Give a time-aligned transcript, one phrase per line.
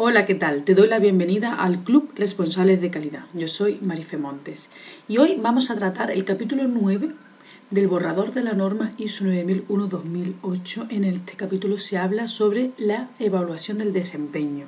[0.00, 0.62] Hola, ¿qué tal?
[0.62, 3.24] Te doy la bienvenida al Club Responsables de Calidad.
[3.34, 4.70] Yo soy Marife Montes
[5.08, 7.16] y hoy vamos a tratar el capítulo 9
[7.70, 10.86] del borrador de la norma ISO 9001-2008.
[10.90, 14.66] En este capítulo se habla sobre la evaluación del desempeño.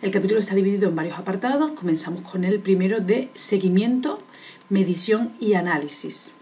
[0.00, 1.72] El capítulo está dividido en varios apartados.
[1.72, 4.16] Comenzamos con el primero de seguimiento,
[4.70, 6.32] medición y análisis.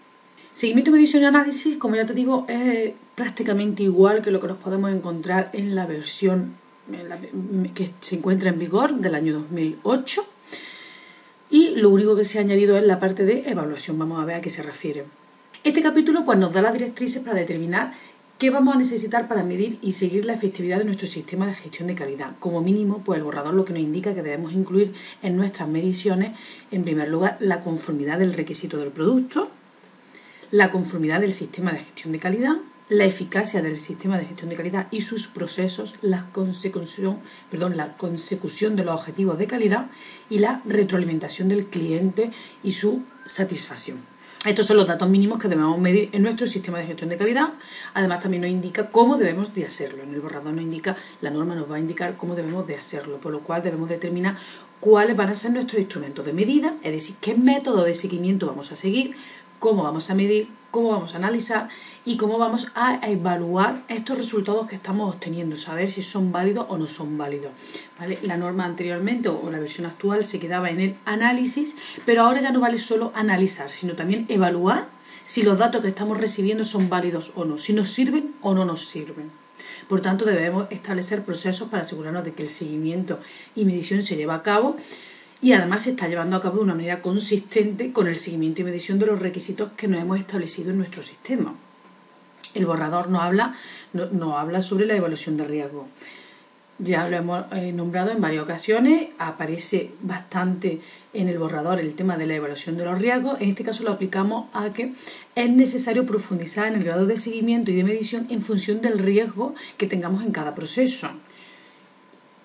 [0.53, 4.59] Seguimiento, medición y análisis, como ya te digo, es prácticamente igual que lo que nos
[4.59, 6.63] podemos encontrar en la versión
[7.75, 10.25] que se encuentra en vigor del año 2008
[11.51, 13.99] y lo único que se ha añadido es la parte de evaluación.
[13.99, 15.05] Vamos a ver a qué se refiere.
[15.63, 17.93] Este capítulo pues, nos da las directrices para determinar
[18.39, 21.89] qué vamos a necesitar para medir y seguir la efectividad de nuestro sistema de gestión
[21.89, 22.33] de calidad.
[22.39, 26.33] Como mínimo, pues el borrador lo que nos indica que debemos incluir en nuestras mediciones,
[26.71, 29.51] en primer lugar, la conformidad del requisito del producto,
[30.51, 32.57] la conformidad del sistema de gestión de calidad,
[32.89, 37.19] la eficacia del sistema de gestión de calidad y sus procesos, la consecución,
[37.51, 39.87] perdón, la consecución de los objetivos de calidad
[40.29, 42.31] y la retroalimentación del cliente
[42.63, 44.15] y su satisfacción.
[44.45, 47.55] Estos son los datos mínimos que debemos medir en nuestro sistema de gestión de calidad.
[47.95, 50.03] Además, también nos indica cómo debemos de hacerlo.
[50.03, 53.19] En el borrador nos indica, la norma nos va a indicar cómo debemos de hacerlo,
[53.21, 54.37] por lo cual debemos determinar
[54.81, 58.71] cuáles van a ser nuestros instrumentos de medida, es decir, qué método de seguimiento vamos
[58.71, 59.17] a seguir,
[59.65, 61.71] cómo vamos a medir, cómo vamos a analizar
[62.05, 66.77] y cómo vamos a evaluar estos resultados que estamos obteniendo, saber si son válidos o
[66.77, 67.53] no son válidos.
[68.25, 72.51] La norma anteriormente o la versión actual se quedaba en el análisis, pero ahora ya
[72.51, 74.89] no vale solo analizar, sino también evaluar
[75.25, 78.67] si los datos que estamos recibiendo son válidos o no, si nos sirven o no
[78.67, 79.31] nos sirven.
[79.89, 83.19] Por tanto, debemos establecer procesos para asegurarnos de que el seguimiento
[83.55, 84.77] y medición se lleva a cabo
[85.45, 88.65] y además se está llevando a cabo de una manera consistente con el seguimiento y
[88.65, 91.55] medición de los requisitos que nos hemos establecido en nuestro sistema.
[92.55, 93.55] El borrador no habla,
[93.93, 95.87] no, habla sobre la evaluación de riesgo.
[96.79, 100.81] Ya lo hemos eh, nombrado en varias ocasiones, aparece bastante
[101.13, 103.39] en el borrador el tema de la evaluación de los riesgos.
[103.43, 104.95] En este caso lo aplicamos a que
[105.35, 109.55] es necesario profundizar en el grado de seguimiento y de medición en función del riesgo
[109.77, 111.11] que tengamos en cada proceso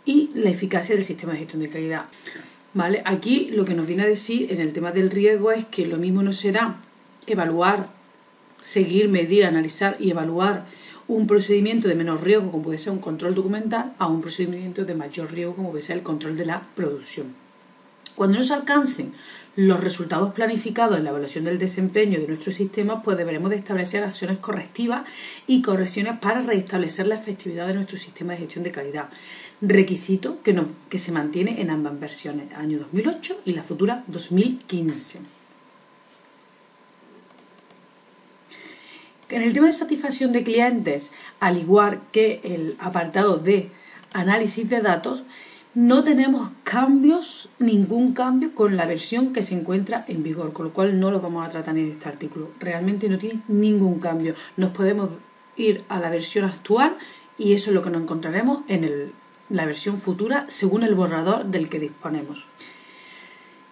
[0.03, 2.05] y la eficacia del sistema de gestión de calidad.
[2.73, 3.01] ¿Vale?
[3.05, 5.97] Aquí lo que nos viene a decir en el tema del riesgo es que lo
[5.97, 6.77] mismo no será
[7.25, 7.89] evaluar,
[8.61, 10.65] seguir, medir, analizar y evaluar
[11.07, 14.93] un procedimiento de menor riesgo, como puede ser un control documental, a un procedimiento de
[14.93, 17.33] mayor riesgo, como puede ser el control de la producción.
[18.19, 19.13] Cuando no se alcancen
[19.55, 24.03] los resultados planificados en la evaluación del desempeño de nuestro sistema, pues deberemos de establecer
[24.03, 25.07] acciones correctivas
[25.47, 29.07] y correcciones para restablecer la efectividad de nuestro sistema de gestión de calidad
[29.61, 35.21] requisito que, que se mantiene en ambas versiones, año 2008 y la futura 2015.
[39.29, 43.71] En el tema de satisfacción de clientes, al igual que el apartado de
[44.11, 45.23] análisis de datos,
[45.75, 50.73] no tenemos cambios, ningún cambio con la versión que se encuentra en vigor, con lo
[50.73, 52.49] cual no lo vamos a tratar en este artículo.
[52.59, 54.35] Realmente no tiene ningún cambio.
[54.57, 55.09] Nos podemos
[55.55, 56.97] ir a la versión actual
[57.37, 59.13] y eso es lo que nos encontraremos en el
[59.49, 62.47] la versión futura según el borrador del que disponemos.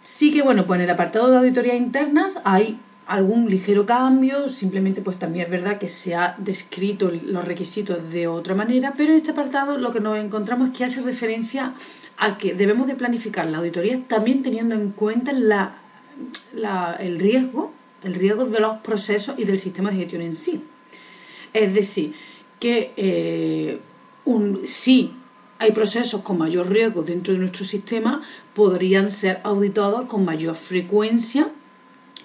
[0.02, 5.02] Sí que bueno, pues en el apartado de auditorías internas hay algún ligero cambio, simplemente
[5.02, 9.18] pues también es verdad que se ha descrito los requisitos de otra manera, pero en
[9.18, 11.74] este apartado lo que nos encontramos es que hace referencia
[12.18, 17.72] a que debemos de planificar la auditoría también teniendo en cuenta el riesgo,
[18.04, 20.66] el riesgo de los procesos y del sistema de gestión en sí.
[21.54, 22.14] Es decir,
[22.60, 23.80] que eh,
[24.26, 25.14] un, si
[25.60, 28.22] hay procesos con mayor riesgo dentro de nuestro sistema,
[28.54, 31.50] podrían ser auditados con mayor frecuencia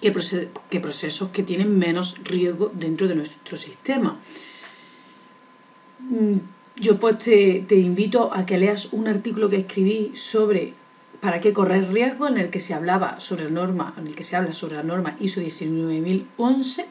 [0.02, 4.20] que, procesos que tienen menos riesgo dentro de nuestro sistema.
[6.00, 6.38] Mm,
[6.76, 10.74] yo pues te, invito a que leas un artículo que escribí sobre
[11.20, 14.24] para qué correr riesgo en el que se hablaba sobre la norma, en el que
[14.24, 16.86] se habla sobre la norma ISO 19011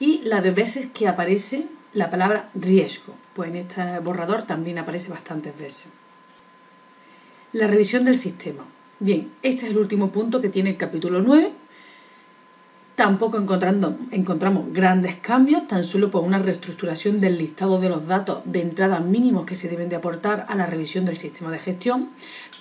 [0.00, 5.10] y las de veces que aparece la palabra riesgo, pues en este borrador también aparece
[5.10, 5.92] bastantes veces.
[7.52, 8.64] La revisión del sistema.
[8.98, 11.52] Bien, este es el último punto que tiene el capítulo 9
[12.96, 18.62] Tampoco encontramos grandes cambios, tan solo por una reestructuración del listado de los datos de
[18.62, 22.08] entrada mínimos que se deben de aportar a la revisión del sistema de gestión.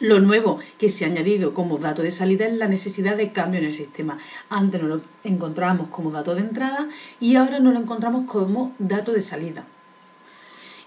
[0.01, 3.61] Lo nuevo que se ha añadido como dato de salida es la necesidad de cambio
[3.61, 4.17] en el sistema.
[4.49, 6.89] Antes no lo encontrábamos como dato de entrada
[7.21, 9.63] y ahora no lo encontramos como dato de salida.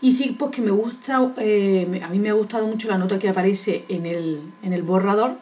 [0.03, 3.19] Y sí, pues que me gusta, eh, a mí me ha gustado mucho la nota
[3.19, 5.39] que aparece en el, en el borrador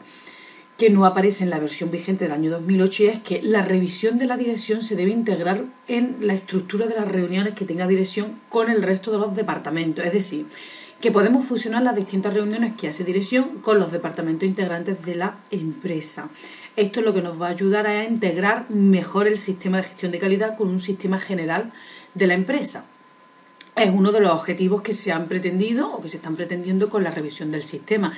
[0.77, 4.19] que no aparece en la versión vigente del año 2008 y es que la revisión
[4.19, 8.39] de la dirección se debe integrar en la estructura de las reuniones que tenga dirección
[8.51, 10.05] con el resto de los departamentos.
[10.05, 10.47] Es decir,
[11.01, 15.39] que podemos fusionar las distintas reuniones que hace dirección con los departamentos integrantes de la
[15.51, 16.29] empresa.
[16.75, 20.13] Esto es lo que nos va a ayudar a integrar mejor el sistema de gestión
[20.13, 21.73] de calidad con un sistema general
[22.15, 22.87] de la empresa.
[23.77, 27.05] Es uno de los objetivos que se han pretendido o que se están pretendiendo con
[27.05, 28.15] la revisión del sistema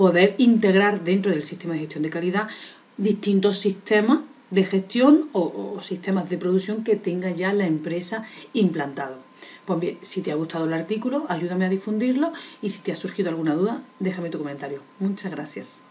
[0.00, 2.48] poder integrar dentro del sistema de gestión de calidad
[2.96, 4.20] distintos sistemas
[4.50, 9.18] de gestión o, sistemas de producción que tenga ya la empresa implantado.
[9.66, 12.32] Pues bien, si te ha gustado el artículo, ayúdame a difundirlo
[12.62, 14.80] y si te ha surgido alguna duda, déjame tu comentario.
[15.00, 15.82] Muchas gracias.